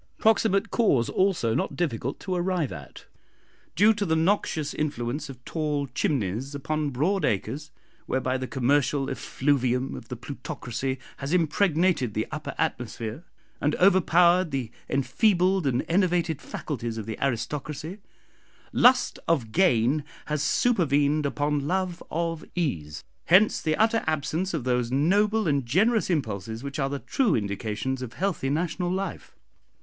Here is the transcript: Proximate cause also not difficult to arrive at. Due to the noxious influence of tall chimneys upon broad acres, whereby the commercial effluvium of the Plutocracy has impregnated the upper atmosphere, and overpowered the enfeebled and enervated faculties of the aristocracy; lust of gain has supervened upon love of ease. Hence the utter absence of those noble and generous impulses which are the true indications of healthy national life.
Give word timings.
Proximate 0.17 0.71
cause 0.71 1.09
also 1.09 1.53
not 1.53 1.75
difficult 1.75 2.19
to 2.21 2.33
arrive 2.33 2.71
at. 2.71 3.05
Due 3.75 3.93
to 3.93 4.03
the 4.03 4.15
noxious 4.15 4.73
influence 4.73 5.29
of 5.29 5.45
tall 5.45 5.85
chimneys 5.85 6.55
upon 6.55 6.89
broad 6.89 7.23
acres, 7.23 7.69
whereby 8.07 8.35
the 8.35 8.47
commercial 8.47 9.11
effluvium 9.11 9.93
of 9.93 10.07
the 10.09 10.15
Plutocracy 10.15 10.97
has 11.17 11.33
impregnated 11.35 12.15
the 12.15 12.25
upper 12.31 12.55
atmosphere, 12.57 13.25
and 13.61 13.75
overpowered 13.75 14.49
the 14.49 14.71
enfeebled 14.89 15.67
and 15.67 15.85
enervated 15.87 16.41
faculties 16.41 16.97
of 16.97 17.05
the 17.05 17.23
aristocracy; 17.23 17.99
lust 18.73 19.19
of 19.27 19.51
gain 19.51 20.03
has 20.25 20.41
supervened 20.41 21.27
upon 21.27 21.67
love 21.67 22.01
of 22.09 22.43
ease. 22.55 23.03
Hence 23.25 23.61
the 23.61 23.75
utter 23.75 24.03
absence 24.07 24.55
of 24.55 24.63
those 24.63 24.91
noble 24.91 25.47
and 25.47 25.63
generous 25.63 26.09
impulses 26.09 26.63
which 26.63 26.79
are 26.79 26.89
the 26.89 26.97
true 26.97 27.35
indications 27.35 28.01
of 28.01 28.13
healthy 28.13 28.49
national 28.49 28.89
life. 28.91 29.35